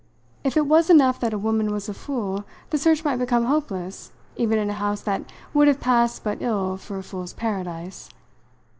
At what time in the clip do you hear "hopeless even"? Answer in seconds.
3.45-4.57